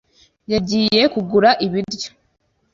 Yagiye 0.51 1.01
kugura 1.13 1.49
ibiryo. 1.65 2.09